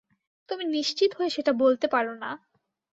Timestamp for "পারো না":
1.87-2.31